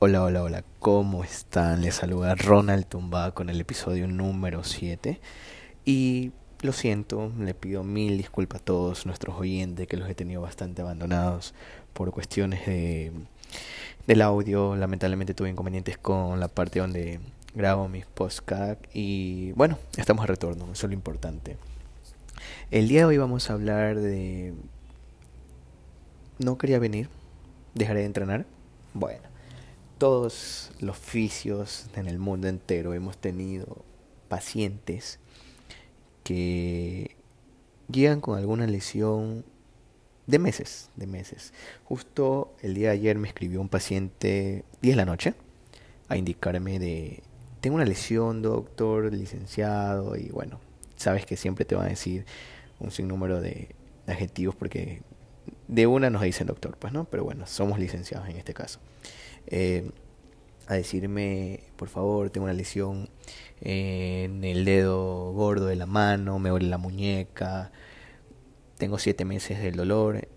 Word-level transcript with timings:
Hola, 0.00 0.22
hola, 0.22 0.44
hola, 0.44 0.64
¿cómo 0.78 1.24
están? 1.24 1.80
Les 1.80 1.96
saluda 1.96 2.36
Ronald 2.36 2.86
Tumba 2.86 3.32
con 3.32 3.50
el 3.50 3.60
episodio 3.60 4.06
número 4.06 4.62
7. 4.62 5.18
Y 5.84 6.30
lo 6.62 6.72
siento, 6.72 7.32
le 7.36 7.52
pido 7.52 7.82
mil 7.82 8.16
disculpas 8.16 8.60
a 8.60 8.64
todos 8.64 9.06
nuestros 9.06 9.34
oyentes 9.36 9.88
que 9.88 9.96
los 9.96 10.08
he 10.08 10.14
tenido 10.14 10.40
bastante 10.40 10.82
abandonados 10.82 11.52
por 11.94 12.12
cuestiones 12.12 12.64
de, 12.64 13.10
del 14.06 14.22
audio. 14.22 14.76
Lamentablemente 14.76 15.34
tuve 15.34 15.50
inconvenientes 15.50 15.98
con 15.98 16.38
la 16.38 16.46
parte 16.46 16.78
donde 16.78 17.18
grabo 17.56 17.88
mis 17.88 18.06
podcasts 18.06 18.88
y 18.94 19.50
bueno, 19.56 19.80
estamos 19.96 20.22
a 20.22 20.28
retorno, 20.28 20.66
eso 20.70 20.86
es 20.86 20.90
lo 20.90 20.94
importante. 20.94 21.56
El 22.70 22.86
día 22.86 23.00
de 23.00 23.06
hoy 23.06 23.18
vamos 23.18 23.50
a 23.50 23.54
hablar 23.54 23.98
de... 23.98 24.54
No 26.38 26.56
quería 26.56 26.78
venir, 26.78 27.08
dejaré 27.74 27.98
de 27.98 28.06
entrenar. 28.06 28.46
Bueno 28.94 29.27
todos 29.98 30.70
los 30.80 30.96
oficios 30.96 31.86
en 31.94 32.06
el 32.06 32.18
mundo 32.18 32.48
entero 32.48 32.94
hemos 32.94 33.18
tenido 33.18 33.84
pacientes 34.28 35.18
que 36.22 37.16
llegan 37.90 38.20
con 38.20 38.38
alguna 38.38 38.66
lesión 38.66 39.44
de 40.26 40.38
meses, 40.38 40.90
de 40.96 41.06
meses. 41.06 41.52
Justo 41.84 42.54
el 42.62 42.74
día 42.74 42.88
de 42.88 42.94
ayer 42.94 43.18
me 43.18 43.28
escribió 43.28 43.60
un 43.60 43.68
paciente 43.68 44.64
10 44.82 44.92
de 44.92 44.96
la 44.96 45.06
noche 45.06 45.34
a 46.08 46.16
indicarme 46.16 46.78
de 46.78 47.22
tengo 47.60 47.74
una 47.76 47.84
lesión, 47.84 48.40
doctor, 48.40 49.12
licenciado 49.12 50.16
y 50.16 50.28
bueno, 50.28 50.60
sabes 50.96 51.26
que 51.26 51.36
siempre 51.36 51.64
te 51.64 51.74
van 51.74 51.86
a 51.86 51.90
decir 51.90 52.24
un 52.78 52.92
sinnúmero 52.92 53.40
de 53.40 53.74
adjetivos 54.06 54.54
porque 54.54 55.02
de 55.66 55.86
una 55.86 56.08
nos 56.08 56.22
dicen 56.22 56.46
doctor, 56.46 56.76
pues 56.78 56.92
no, 56.92 57.04
pero 57.04 57.24
bueno, 57.24 57.46
somos 57.46 57.80
licenciados 57.80 58.28
en 58.28 58.36
este 58.36 58.54
caso. 58.54 58.78
Eh, 59.50 59.90
a 60.66 60.74
decirme, 60.74 61.60
por 61.76 61.88
favor, 61.88 62.30
tengo 62.30 62.44
una 62.44 62.52
lesión 62.52 63.08
en 63.60 64.44
el 64.44 64.64
dedo 64.66 65.32
gordo 65.32 65.66
de 65.66 65.76
la 65.76 65.86
mano, 65.86 66.38
me 66.38 66.50
duele 66.50 66.68
la 66.68 66.76
muñeca, 66.76 67.72
tengo 68.76 68.98
siete 68.98 69.24
meses 69.24 69.60
del 69.60 69.76
dolor. 69.76 70.28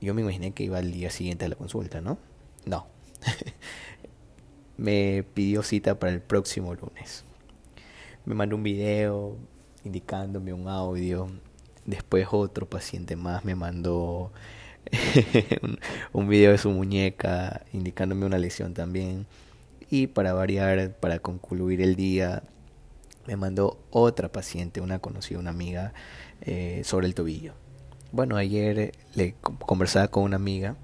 Yo 0.00 0.14
me 0.14 0.22
imaginé 0.22 0.52
que 0.52 0.64
iba 0.64 0.78
al 0.78 0.92
día 0.92 1.10
siguiente 1.10 1.46
a 1.46 1.48
la 1.48 1.56
consulta, 1.56 2.00
¿no? 2.00 2.18
No. 2.66 2.86
me 4.76 5.24
pidió 5.34 5.62
cita 5.62 5.98
para 5.98 6.12
el 6.12 6.20
próximo 6.20 6.74
lunes. 6.74 7.24
Me 8.26 8.34
mandó 8.34 8.56
un 8.56 8.62
video 8.62 9.36
indicándome 9.84 10.52
un 10.52 10.68
audio. 10.68 11.28
Después 11.86 12.28
otro 12.30 12.68
paciente 12.68 13.16
más 13.16 13.44
me 13.44 13.54
mandó 13.54 14.30
un, 16.12 16.28
video 16.28 16.52
de 16.52 16.58
su 16.58 16.70
muñeca 16.70 17.62
indicándome 17.72 18.26
una 18.26 18.38
lesión 18.38 18.74
también. 18.74 19.26
Y 19.90 20.06
para 20.06 20.32
variar, 20.32 20.94
para 20.96 21.18
concluir 21.18 21.80
el 21.80 21.96
día, 21.96 22.42
me 23.26 23.36
mandó 23.36 23.78
otra 23.90 24.30
paciente, 24.30 24.80
una 24.80 24.98
conocida, 24.98 25.38
una 25.38 25.50
amiga, 25.50 25.92
eh, 26.42 26.82
sobre 26.84 27.06
el 27.06 27.14
tobillo. 27.14 27.54
Bueno, 28.12 28.36
ayer 28.36 28.92
le 29.14 29.34
conversaba 29.40 30.08
con 30.08 30.24
una 30.24 30.36
amiga 30.36 30.76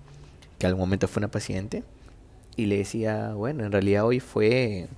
que 0.58 0.67
al 0.67 0.77
momento 0.77 1.08
fue 1.08 1.20
una 1.20 1.28
paciente 1.28 1.83
y 2.56 2.67
le 2.67 2.78
decía, 2.78 3.34
bueno, 3.34 3.64
en 3.64 3.72
realidad 3.72 4.05
hoy 4.05 4.20
fue 4.20 4.89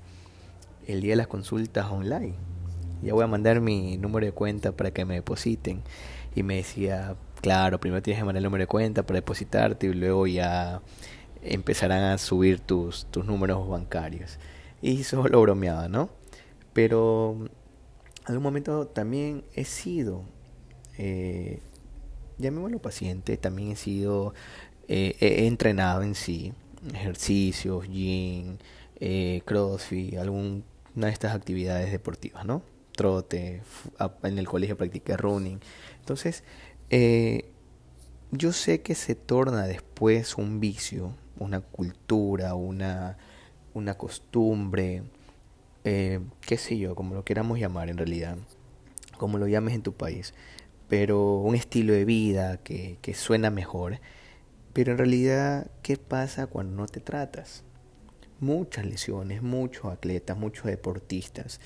el 0.86 1.00
día 1.00 1.12
de 1.12 1.16
las 1.16 1.26
consultas 1.26 1.86
online. 1.90 2.34
Ya 3.02 3.14
voy 3.14 3.24
a 3.24 3.28
mandar 3.28 3.60
mi 3.60 3.96
número 3.96 4.26
de 4.26 4.32
cuenta 4.32 4.72
para 4.72 4.90
que 4.90 5.04
me 5.04 5.14
depositen. 5.14 5.82
Y 6.34 6.42
me 6.42 6.56
decía, 6.56 7.16
Claro, 7.40 7.78
primero 7.78 8.02
tienes 8.02 8.20
que 8.20 8.24
mandar 8.24 8.38
el 8.38 8.44
número 8.44 8.62
de 8.62 8.66
cuenta 8.66 9.04
para 9.04 9.18
depositarte 9.18 9.86
y 9.86 9.92
luego 9.94 10.26
ya 10.26 10.82
empezarán 11.42 12.02
a 12.02 12.18
subir 12.18 12.60
tus, 12.60 13.06
tus 13.06 13.24
números 13.24 13.68
bancarios. 13.68 14.38
Y 14.82 15.04
solo 15.04 15.40
bromeaba, 15.40 15.88
¿no? 15.88 16.10
Pero 16.72 17.36
en 17.40 18.26
algún 18.26 18.42
momento 18.42 18.86
también 18.86 19.44
he 19.54 19.64
sido, 19.64 20.24
eh, 20.98 21.60
llamémoslo 22.38 22.80
paciente, 22.80 23.36
también 23.36 23.72
he 23.72 23.76
sido, 23.76 24.34
eh, 24.88 25.16
he 25.20 25.46
entrenado 25.46 26.02
en 26.02 26.14
sí, 26.14 26.52
ejercicios, 26.92 27.86
gym, 27.88 28.58
eh, 29.00 29.42
crossfit, 29.44 30.16
alguna 30.18 30.62
de 30.94 31.10
estas 31.10 31.34
actividades 31.34 31.90
deportivas, 31.92 32.44
¿no? 32.44 32.62
Trote, 32.92 33.62
en 34.24 34.38
el 34.38 34.48
colegio 34.48 34.76
practiqué 34.76 35.16
running. 35.16 35.60
Entonces, 36.00 36.42
eh, 36.90 37.50
yo 38.30 38.52
sé 38.52 38.82
que 38.82 38.94
se 38.94 39.14
torna 39.14 39.66
después 39.66 40.36
un 40.36 40.60
vicio, 40.60 41.14
una 41.38 41.60
cultura, 41.60 42.54
una, 42.54 43.16
una 43.74 43.94
costumbre, 43.94 45.02
eh, 45.84 46.20
qué 46.40 46.56
sé 46.58 46.78
yo, 46.78 46.94
como 46.94 47.14
lo 47.14 47.24
queramos 47.24 47.58
llamar 47.58 47.88
en 47.90 47.98
realidad, 47.98 48.36
como 49.16 49.38
lo 49.38 49.46
llames 49.46 49.74
en 49.74 49.82
tu 49.82 49.94
país, 49.94 50.34
pero 50.88 51.36
un 51.38 51.54
estilo 51.54 51.92
de 51.92 52.04
vida 52.04 52.58
que, 52.58 52.98
que 53.02 53.14
suena 53.14 53.50
mejor. 53.50 54.00
Pero 54.72 54.92
en 54.92 54.98
realidad, 54.98 55.70
¿qué 55.82 55.96
pasa 55.96 56.46
cuando 56.46 56.76
no 56.76 56.86
te 56.86 57.00
tratas? 57.00 57.64
Muchas 58.40 58.86
lesiones, 58.86 59.42
muchos 59.42 59.86
atletas, 59.86 60.36
muchos 60.38 60.66
deportistas 60.66 61.60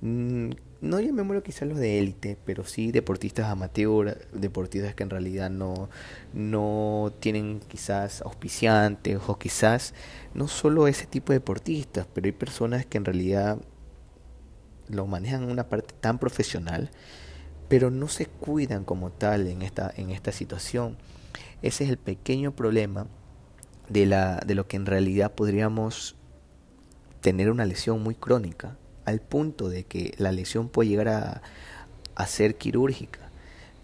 Mm, 0.00 0.50
no 0.80 0.98
llamémoslo 0.98 1.42
quizás 1.42 1.68
los 1.68 1.78
de 1.78 1.98
élite, 1.98 2.38
pero 2.44 2.64
sí 2.64 2.90
deportistas 2.90 3.46
amateur, 3.46 4.26
deportistas 4.32 4.94
que 4.94 5.02
en 5.02 5.10
realidad 5.10 5.50
no, 5.50 5.90
no 6.32 7.12
tienen 7.20 7.60
quizás 7.68 8.22
auspiciantes 8.22 9.18
o 9.26 9.38
quizás 9.38 9.94
no 10.32 10.48
solo 10.48 10.88
ese 10.88 11.06
tipo 11.06 11.32
de 11.32 11.38
deportistas, 11.38 12.06
pero 12.12 12.26
hay 12.26 12.32
personas 12.32 12.86
que 12.86 12.98
en 12.98 13.04
realidad 13.04 13.58
lo 14.88 15.06
manejan 15.06 15.44
en 15.44 15.50
una 15.50 15.68
parte 15.68 15.94
tan 16.00 16.18
profesional, 16.18 16.90
pero 17.68 17.90
no 17.90 18.08
se 18.08 18.26
cuidan 18.26 18.84
como 18.84 19.10
tal 19.10 19.46
en 19.46 19.62
esta, 19.62 19.92
en 19.96 20.10
esta 20.10 20.32
situación. 20.32 20.96
Ese 21.62 21.84
es 21.84 21.90
el 21.90 21.98
pequeño 21.98 22.56
problema 22.56 23.06
de, 23.88 24.06
la, 24.06 24.36
de 24.46 24.54
lo 24.54 24.66
que 24.66 24.76
en 24.76 24.86
realidad 24.86 25.34
podríamos 25.34 26.16
tener 27.20 27.50
una 27.50 27.66
lesión 27.66 28.02
muy 28.02 28.14
crónica 28.14 28.78
al 29.10 29.20
punto 29.20 29.68
de 29.68 29.84
que 29.84 30.14
la 30.18 30.32
lesión 30.32 30.68
puede 30.68 30.88
llegar 30.88 31.08
a, 31.08 31.42
ser 32.26 32.56
quirúrgica. 32.56 33.30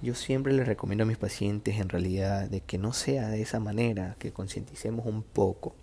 Yo 0.03 0.15
siempre 0.15 0.53
les 0.53 0.67
recomiendo 0.67 1.05
a 1.05 1.07
mis 1.07 1.17
pacientes 1.17 1.81
en 1.81 1.89
realidad 1.89 2.51
de 2.51 2.61
que 2.61 2.77
no 2.77 2.93
sea 2.93 3.29
de 3.29 3.41
esa 3.41 3.61
manera, 3.61 4.15
que 4.19 4.31
concienticemos 4.31 5.07
un 5.07 5.23
poco. 5.23 5.75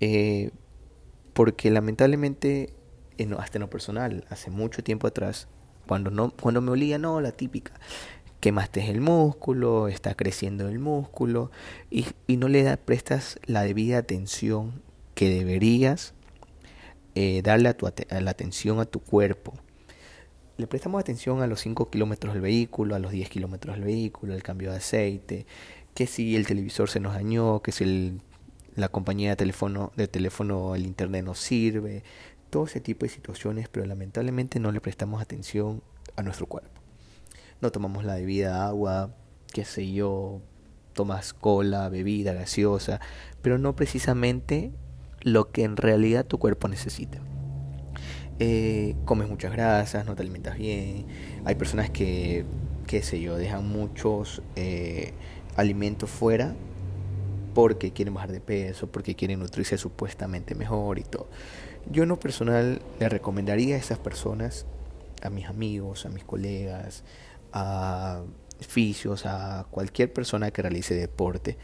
Eh, 0.00 0.50
porque 1.34 1.70
lamentablemente, 1.70 2.72
en, 3.18 3.34
hasta 3.34 3.58
en 3.58 3.60
lo 3.60 3.70
personal, 3.70 4.24
hace 4.30 4.50
mucho 4.50 4.82
tiempo 4.82 5.06
atrás, 5.06 5.46
cuando, 5.86 6.10
no, 6.10 6.30
cuando 6.30 6.62
me 6.62 6.70
olía, 6.70 6.96
no, 6.96 7.20
la 7.20 7.32
típica, 7.32 7.74
quemaste 8.40 8.90
el 8.90 9.02
músculo, 9.02 9.88
está 9.88 10.14
creciendo 10.14 10.68
el 10.68 10.78
músculo 10.78 11.50
y, 11.90 12.06
y 12.26 12.38
no 12.38 12.48
le 12.48 12.62
da, 12.62 12.78
prestas 12.78 13.38
la 13.44 13.62
debida 13.62 13.98
atención 13.98 14.82
que 15.14 15.28
deberías 15.28 16.14
eh, 17.20 17.42
darle 17.42 17.68
a, 17.68 17.76
tu 17.76 17.90
la 18.10 18.30
atención 18.30 18.78
a 18.78 18.84
tu 18.84 19.00
cuerpo. 19.00 19.52
Le 20.56 20.68
prestamos 20.68 21.00
atención 21.00 21.42
a 21.42 21.48
los 21.48 21.58
5 21.62 21.90
kilómetros 21.90 22.32
del 22.32 22.42
vehículo, 22.42 22.94
a 22.94 23.00
los 23.00 23.10
10 23.10 23.28
kilómetros 23.28 23.74
del 23.74 23.84
vehículo, 23.84 24.34
al 24.34 24.44
cambio 24.44 24.70
de 24.70 24.76
aceite, 24.76 25.44
que 25.94 26.06
si 26.06 26.36
el 26.36 26.46
televisor 26.46 26.88
se 26.88 27.00
nos 27.00 27.14
dañó, 27.14 27.60
que 27.60 27.72
si 27.72 27.82
el, 27.82 28.20
la 28.76 28.88
compañía 28.88 29.30
de 29.30 29.36
teléfono, 29.36 29.90
de 29.96 30.06
teléfono, 30.06 30.76
el 30.76 30.86
internet 30.86 31.24
no 31.24 31.34
sirve, 31.34 32.04
todo 32.50 32.66
ese 32.66 32.80
tipo 32.80 33.04
de 33.04 33.10
situaciones, 33.10 33.68
pero 33.68 33.84
lamentablemente 33.84 34.60
no 34.60 34.70
le 34.70 34.80
prestamos 34.80 35.20
atención 35.20 35.82
a 36.14 36.22
nuestro 36.22 36.46
cuerpo. 36.46 36.80
No 37.60 37.72
tomamos 37.72 38.04
la 38.04 38.14
debida 38.14 38.68
agua, 38.68 39.12
qué 39.52 39.64
sé 39.64 39.90
yo, 39.90 40.40
tomas 40.92 41.34
cola, 41.34 41.88
bebida 41.88 42.32
gaseosa, 42.32 43.00
pero 43.42 43.58
no 43.58 43.74
precisamente 43.74 44.70
lo 45.32 45.50
que 45.50 45.64
en 45.64 45.76
realidad 45.76 46.26
tu 46.26 46.38
cuerpo 46.38 46.68
necesita. 46.68 47.18
Eh, 48.40 48.94
comes 49.04 49.28
muchas 49.28 49.52
grasas, 49.52 50.06
no 50.06 50.14
te 50.14 50.22
alimentas 50.22 50.56
bien. 50.56 51.06
Hay 51.44 51.56
personas 51.56 51.90
que, 51.90 52.44
qué 52.86 53.02
sé 53.02 53.20
yo, 53.20 53.36
dejan 53.36 53.66
muchos 53.68 54.42
eh, 54.56 55.12
alimentos 55.56 56.08
fuera 56.10 56.54
porque 57.54 57.92
quieren 57.92 58.14
bajar 58.14 58.30
de 58.30 58.40
peso, 58.40 58.86
porque 58.86 59.16
quieren 59.16 59.40
nutrirse 59.40 59.76
supuestamente 59.78 60.54
mejor 60.54 60.98
y 60.98 61.02
todo. 61.02 61.28
Yo 61.90 62.04
en 62.04 62.10
lo 62.10 62.20
personal 62.20 62.80
le 63.00 63.08
recomendaría 63.08 63.74
a 63.74 63.78
esas 63.78 63.98
personas, 63.98 64.66
a 65.22 65.30
mis 65.30 65.46
amigos, 65.46 66.06
a 66.06 66.10
mis 66.10 66.22
colegas, 66.22 67.02
a 67.52 68.22
fisios, 68.60 69.26
a 69.26 69.66
cualquier 69.70 70.12
persona 70.12 70.50
que 70.50 70.62
realice 70.62 70.94
deporte, 70.94 71.56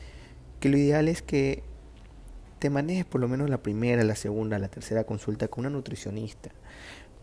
que 0.59 0.69
lo 0.69 0.77
ideal 0.77 1.09
es 1.09 1.23
que 1.23 1.63
te 2.59 2.71
manejes 2.71 3.05
por 3.05 3.21
lo 3.21 3.29
menos 3.29 3.51
la 3.51 3.63
primera, 3.63 4.03
la 4.05 4.17
segunda, 4.17 4.59
la 4.59 4.69
tercera 4.69 5.05
consulta 5.05 5.49
con 5.49 5.67
una 5.67 5.71
nutricionista, 5.71 6.51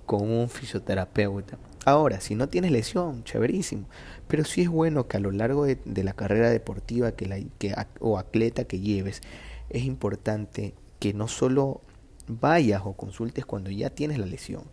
con 0.05 0.29
un 0.29 0.49
fisioterapeuta. 0.49 1.57
Ahora, 1.85 2.21
si 2.21 2.35
no 2.35 2.47
tienes 2.49 2.71
lesión, 2.71 3.23
chéverísimo, 3.23 3.87
pero 4.27 4.43
sí 4.43 4.61
es 4.61 4.69
bueno 4.69 5.07
que 5.07 5.17
a 5.17 5.19
lo 5.19 5.31
largo 5.31 5.65
de, 5.65 6.03
la 6.03 6.13
carrera 6.13 6.49
deportiva 6.49 7.13
que 7.13 7.25
la, 7.25 7.39
que, 7.57 7.73
o 7.99 8.17
atleta 8.17 8.65
que 8.65 8.79
lleves, 8.79 9.21
es 9.69 9.83
importante 9.83 10.75
que 10.99 11.13
no 11.13 11.27
solo 11.27 11.81
vayas 12.27 12.81
o 12.85 12.93
consultes 12.93 13.45
cuando 13.45 13.71
ya 13.71 13.89
tienes 13.89 14.19
la 14.19 14.25
lesión. 14.25 14.63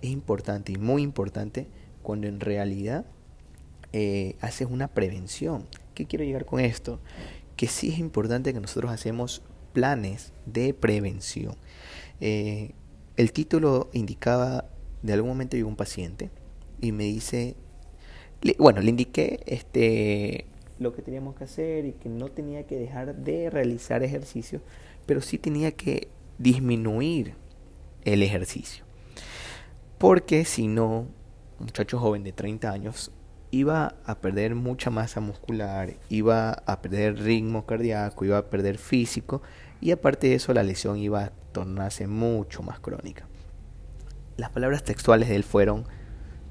Es 0.00 0.10
importante 0.10 0.72
y 0.72 0.76
muy 0.76 1.02
importante 1.02 1.66
cuando 2.02 2.26
en 2.26 2.40
realidad 2.40 3.04
eh, 3.92 4.36
haces 4.40 4.68
una 4.70 4.88
prevención. 4.88 5.66
¿Qué 5.94 6.06
quiero 6.06 6.24
llegar 6.24 6.44
con 6.46 6.60
esto? 6.60 7.00
Que 7.56 7.66
sí 7.66 7.90
es 7.90 7.98
importante 7.98 8.52
que 8.52 8.60
nosotros 8.60 8.90
hacemos 8.90 9.42
planes 9.74 10.32
de 10.46 10.72
prevención. 10.72 11.56
Eh, 12.20 12.70
el 13.18 13.32
título 13.32 13.90
indicaba, 13.92 14.64
de 15.02 15.12
algún 15.12 15.28
momento 15.28 15.56
llegó 15.56 15.68
un 15.68 15.76
paciente 15.76 16.30
y 16.80 16.92
me 16.92 17.04
dice, 17.04 17.56
bueno, 18.58 18.80
le 18.80 18.88
indiqué 18.88 19.40
este, 19.46 20.46
lo 20.78 20.94
que 20.94 21.02
teníamos 21.02 21.34
que 21.34 21.44
hacer 21.44 21.84
y 21.84 21.92
que 21.92 22.08
no 22.08 22.28
tenía 22.28 22.66
que 22.66 22.76
dejar 22.76 23.14
de 23.14 23.50
realizar 23.50 24.02
ejercicio, 24.02 24.62
pero 25.04 25.20
sí 25.20 25.36
tenía 25.36 25.72
que 25.72 26.08
disminuir 26.38 27.34
el 28.04 28.22
ejercicio. 28.22 28.84
Porque 29.98 30.44
si 30.44 30.66
no, 30.66 31.06
un 31.58 31.66
muchacho 31.66 31.98
joven 31.98 32.24
de 32.24 32.32
30 32.32 32.70
años 32.70 33.12
iba 33.50 33.94
a 34.04 34.16
perder 34.16 34.54
mucha 34.56 34.90
masa 34.90 35.20
muscular, 35.20 35.94
iba 36.08 36.50
a 36.50 36.82
perder 36.82 37.22
ritmo 37.22 37.64
cardíaco, 37.64 38.24
iba 38.24 38.38
a 38.38 38.50
perder 38.50 38.78
físico 38.78 39.42
y 39.84 39.90
aparte 39.90 40.28
de 40.28 40.36
eso 40.36 40.54
la 40.54 40.62
lesión 40.62 40.96
iba 40.96 41.24
a 41.24 41.32
tornarse 41.52 42.06
mucho 42.06 42.62
más 42.62 42.80
crónica. 42.80 43.26
Las 44.38 44.48
palabras 44.48 44.82
textuales 44.82 45.28
de 45.28 45.36
él 45.36 45.44
fueron, 45.44 45.84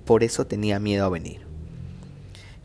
por 0.05 0.23
eso 0.23 0.45
tenía 0.45 0.79
miedo 0.79 1.03
a 1.03 1.09
venir. 1.09 1.41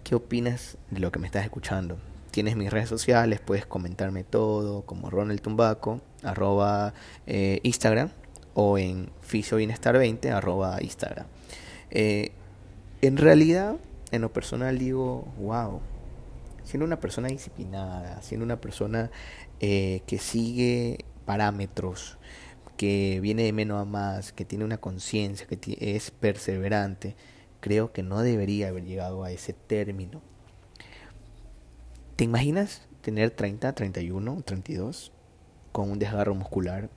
¿Qué 0.05 0.15
opinas 0.15 0.77
de 0.91 1.01
lo 1.01 1.11
que 1.11 1.21
me 1.21 1.27
estás 1.27 1.45
escuchando? 1.45 1.97
Tienes 2.33 2.55
mis 2.55 2.71
redes 2.71 2.91
sociales, 2.91 3.41
puedes 3.41 3.65
comentarme 3.65 4.25
todo, 4.25 4.83
como 4.83 5.09
Ronald 5.09 5.41
Tumbaco, 5.41 6.03
arroba 6.23 6.93
eh, 7.27 7.61
Instagram, 7.63 8.11
o 8.53 8.77
en 8.77 9.09
Fisio 9.23 9.57
Bienestar 9.57 9.97
20, 9.97 10.31
arroba 10.33 10.83
Instagram. 10.83 11.25
Eh, 11.91 12.33
en 13.01 13.17
realidad, 13.17 13.77
en 14.11 14.21
lo 14.21 14.31
personal 14.35 14.79
digo, 14.79 15.33
wow, 15.41 15.81
siendo 16.63 16.85
una 16.85 17.01
persona 17.01 17.29
disciplinada, 17.29 18.21
siendo 18.21 18.45
una 18.45 18.61
persona 18.61 19.11
eh, 19.61 20.03
que 20.07 20.19
sigue 20.19 21.05
parámetros, 21.25 22.19
que 22.77 23.19
viene 23.21 23.43
de 23.43 23.53
menos 23.53 23.81
a 23.81 23.85
más, 23.85 24.33
que 24.33 24.45
tiene 24.45 24.65
una 24.65 24.79
conciencia, 24.79 25.47
que 25.47 25.59
es 25.79 26.11
perseverante, 26.11 27.17
creo 27.61 27.93
que 27.93 28.03
no 28.03 28.21
debería 28.23 28.69
haber 28.69 28.85
llegado 28.85 29.25
a 29.25 29.33
ese 29.33 29.53
término. 29.53 30.23
¿Te 32.17 32.25
imaginas 32.25 32.83
tener 33.01 33.31
30, 33.31 33.75
31, 33.75 34.43
32 34.45 35.13
con 35.73 35.91
un 35.91 35.99
desgarro 35.99 36.35
muscular, 36.35 36.89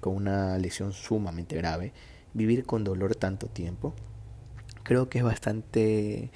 con 0.00 0.16
una 0.16 0.58
lesión 0.58 0.92
sumamente 0.92 1.56
grave, 1.56 1.92
vivir 2.34 2.64
con 2.64 2.82
dolor 2.82 3.14
tanto 3.14 3.46
tiempo? 3.46 3.94
Creo 4.82 5.08
que 5.08 5.18
es 5.18 5.24
bastante 5.24 6.30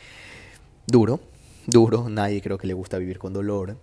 duro, 0.86 1.20
duro, 1.66 2.08
nadie 2.08 2.42
creo 2.42 2.58
que 2.58 2.66
le 2.66 2.74
gusta 2.74 2.98
vivir 2.98 3.18
con 3.18 3.32
dolor, 3.32 3.76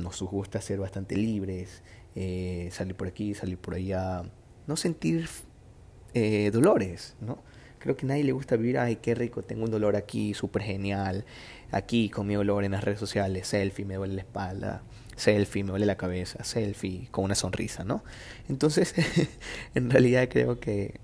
nos 0.00 0.22
gusta 0.22 0.60
ser 0.60 0.78
bastante 0.78 1.16
libres, 1.16 1.82
eh, 2.14 2.68
salir 2.72 2.94
por 2.94 3.08
aquí, 3.08 3.34
salir 3.34 3.58
por 3.58 3.74
allá, 3.74 4.22
no 4.66 4.76
sentir 4.76 5.28
eh, 6.14 6.50
dolores, 6.52 7.16
¿no? 7.20 7.38
Creo 7.78 7.96
que 7.96 8.04
a 8.04 8.08
nadie 8.08 8.24
le 8.24 8.32
gusta 8.32 8.56
vivir, 8.56 8.78
ay, 8.78 8.96
qué 8.96 9.14
rico, 9.14 9.42
tengo 9.42 9.64
un 9.64 9.70
dolor 9.70 9.96
aquí, 9.96 10.34
súper 10.34 10.62
genial, 10.62 11.24
aquí 11.70 12.10
con 12.10 12.26
mi 12.26 12.34
dolor 12.34 12.64
en 12.64 12.72
las 12.72 12.84
redes 12.84 13.00
sociales, 13.00 13.48
selfie, 13.48 13.86
me 13.86 13.94
duele 13.94 14.14
la 14.14 14.20
espalda, 14.20 14.82
selfie, 15.16 15.64
me 15.64 15.70
duele 15.70 15.86
la 15.86 15.96
cabeza, 15.96 16.44
selfie, 16.44 17.08
con 17.10 17.24
una 17.24 17.34
sonrisa, 17.34 17.84
¿no? 17.84 18.04
Entonces, 18.48 18.94
en 19.74 19.90
realidad 19.90 20.28
creo 20.30 20.60
que 20.60 21.00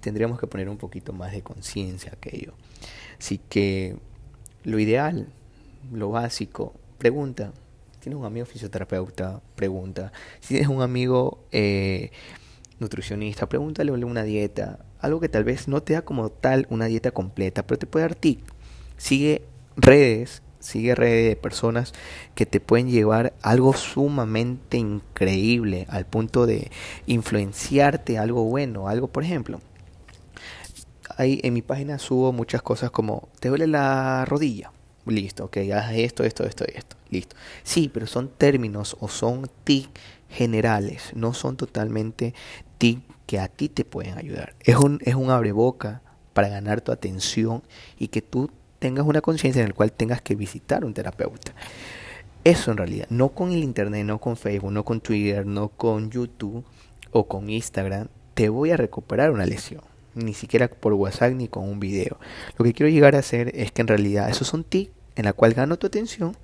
tendríamos 0.00 0.40
que 0.40 0.46
poner 0.46 0.68
un 0.68 0.78
poquito 0.78 1.12
más 1.12 1.32
de 1.32 1.42
conciencia 1.42 2.12
aquello. 2.12 2.54
Así 3.18 3.38
que 3.38 3.96
lo 4.64 4.78
ideal, 4.78 5.28
lo 5.92 6.10
básico, 6.10 6.74
pregunta. 6.98 7.52
¿Tienes 8.06 8.20
un 8.20 8.26
amigo 8.26 8.46
fisioterapeuta? 8.46 9.42
Pregunta. 9.56 10.12
Si 10.38 10.54
tienes 10.54 10.68
un 10.68 10.80
amigo 10.80 11.44
eh, 11.50 12.12
nutricionista, 12.78 13.48
pregúntale 13.48 13.90
una 13.90 14.22
dieta. 14.22 14.78
Algo 15.00 15.18
que 15.18 15.28
tal 15.28 15.42
vez 15.42 15.66
no 15.66 15.82
te 15.82 15.94
da 15.94 16.02
como 16.02 16.30
tal 16.30 16.68
una 16.70 16.84
dieta 16.84 17.10
completa, 17.10 17.66
pero 17.66 17.80
te 17.80 17.88
puede 17.88 18.04
dar 18.04 18.14
tip. 18.14 18.42
Sigue 18.96 19.42
redes, 19.76 20.44
sigue 20.60 20.94
redes 20.94 21.30
de 21.30 21.34
personas 21.34 21.94
que 22.36 22.46
te 22.46 22.60
pueden 22.60 22.88
llevar 22.88 23.34
algo 23.42 23.72
sumamente 23.72 24.76
increíble 24.76 25.86
al 25.88 26.06
punto 26.06 26.46
de 26.46 26.70
influenciarte 27.06 28.18
algo 28.18 28.44
bueno. 28.44 28.86
Algo, 28.86 29.08
por 29.08 29.24
ejemplo, 29.24 29.60
ahí 31.16 31.40
en 31.42 31.54
mi 31.54 31.62
página 31.62 31.98
subo 31.98 32.32
muchas 32.32 32.62
cosas 32.62 32.92
como, 32.92 33.30
¿te 33.40 33.48
duele 33.48 33.66
la 33.66 34.24
rodilla? 34.26 34.70
Listo, 35.06 35.44
ok, 35.44 35.58
haz 35.72 35.92
esto, 35.94 36.24
esto, 36.24 36.44
esto 36.44 36.64
y 36.66 36.76
esto. 36.76 36.96
Listo. 37.10 37.36
Sí, 37.62 37.90
pero 37.92 38.06
son 38.06 38.28
términos 38.28 38.96
o 39.00 39.08
son 39.08 39.48
TIC 39.64 39.88
generales, 40.28 41.12
no 41.14 41.32
son 41.32 41.56
totalmente 41.56 42.34
TIC 42.78 43.00
que 43.26 43.38
a 43.38 43.48
ti 43.48 43.68
te 43.68 43.84
pueden 43.84 44.18
ayudar. 44.18 44.54
Es 44.60 44.76
un, 44.76 44.98
es 45.04 45.14
un 45.14 45.30
abreboca 45.30 46.02
para 46.32 46.48
ganar 46.48 46.80
tu 46.80 46.92
atención 46.92 47.62
y 47.98 48.08
que 48.08 48.22
tú 48.22 48.50
tengas 48.78 49.06
una 49.06 49.20
conciencia 49.20 49.62
en 49.62 49.68
la 49.68 49.74
cual 49.74 49.92
tengas 49.92 50.20
que 50.20 50.34
visitar 50.34 50.84
un 50.84 50.92
terapeuta. 50.92 51.52
Eso 52.44 52.70
en 52.70 52.76
realidad, 52.76 53.06
no 53.08 53.30
con 53.30 53.52
el 53.52 53.62
internet, 53.62 54.04
no 54.04 54.20
con 54.20 54.36
Facebook, 54.36 54.70
no 54.70 54.84
con 54.84 55.00
Twitter, 55.00 55.46
no 55.46 55.68
con 55.68 56.10
YouTube 56.10 56.64
o 57.10 57.26
con 57.26 57.48
Instagram, 57.48 58.08
te 58.34 58.48
voy 58.48 58.70
a 58.70 58.76
recuperar 58.76 59.30
una 59.30 59.46
lesión 59.46 59.82
ni 60.16 60.34
siquiera 60.34 60.68
por 60.68 60.94
WhatsApp 60.94 61.32
ni 61.34 61.46
con 61.46 61.68
un 61.68 61.78
video. 61.78 62.18
Lo 62.58 62.64
que 62.64 62.72
quiero 62.72 62.90
llegar 62.90 63.14
a 63.14 63.20
hacer 63.20 63.52
es 63.54 63.70
que 63.70 63.82
en 63.82 63.88
realidad 63.88 64.28
esos 64.28 64.48
son 64.48 64.64
tics 64.64 64.90
en 65.14 65.26
la 65.26 65.32
cual 65.32 65.54
gano 65.54 65.78
tu 65.78 65.86
atención, 65.86 66.36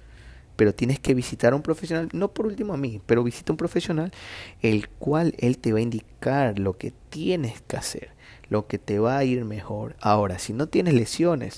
pero 0.56 0.74
tienes 0.74 1.00
que 1.00 1.14
visitar 1.14 1.52
a 1.52 1.56
un 1.56 1.62
profesional, 1.62 2.08
no 2.12 2.32
por 2.32 2.46
último 2.46 2.74
a 2.74 2.76
mí, 2.76 3.00
pero 3.06 3.24
visita 3.24 3.52
a 3.52 3.54
un 3.54 3.56
profesional 3.56 4.12
el 4.60 4.88
cual 4.88 5.34
él 5.38 5.58
te 5.58 5.72
va 5.72 5.78
a 5.78 5.82
indicar 5.82 6.58
lo 6.58 6.76
que 6.76 6.92
tienes 7.08 7.62
que 7.62 7.76
hacer, 7.76 8.10
lo 8.48 8.66
que 8.66 8.78
te 8.78 8.98
va 8.98 9.18
a 9.18 9.24
ir 9.24 9.44
mejor. 9.44 9.96
Ahora, 10.00 10.38
si 10.38 10.52
no 10.52 10.68
tienes 10.68 10.94
lesiones, 10.94 11.50